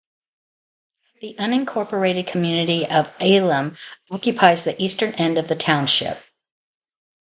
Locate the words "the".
1.21-1.35, 4.63-4.81, 5.47-5.55